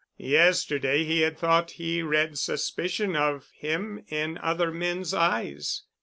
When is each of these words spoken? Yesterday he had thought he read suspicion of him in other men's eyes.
Yesterday 0.17 1.03
he 1.03 1.21
had 1.21 1.37
thought 1.37 1.69
he 1.77 2.01
read 2.01 2.35
suspicion 2.39 3.15
of 3.15 3.51
him 3.55 4.03
in 4.07 4.39
other 4.39 4.71
men's 4.71 5.13
eyes. 5.13 5.83